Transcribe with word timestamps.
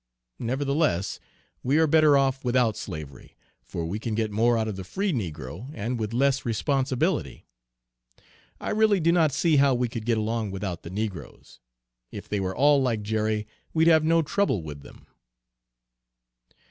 Nevertheless 0.39 1.19
we 1.61 1.77
are 1.77 1.85
better 1.85 2.17
off 2.17 2.43
without 2.43 2.75
slavery, 2.75 3.35
for 3.61 3.85
we 3.85 3.99
can 3.99 4.15
get 4.15 4.31
more 4.31 4.57
out 4.57 4.67
of 4.67 4.75
the 4.75 4.83
free 4.83 5.13
negro, 5.13 5.69
and 5.75 5.99
with 5.99 6.11
less 6.11 6.43
responsibility. 6.43 7.45
I 8.59 8.71
really 8.71 8.99
do 8.99 9.11
not 9.11 9.31
see 9.31 9.57
how 9.57 9.75
we 9.75 9.87
could 9.87 10.07
get 10.07 10.17
along 10.17 10.49
without 10.49 10.81
the 10.81 10.89
negroes. 10.89 11.59
If 12.11 12.27
they 12.27 12.39
were 12.39 12.55
all 12.57 12.81
like 12.81 13.03
Jerry, 13.03 13.45
we'd 13.75 13.87
have 13.89 14.03
no 14.03 14.23
trouble 14.23 14.63
with 14.63 14.81
them." 14.81 15.05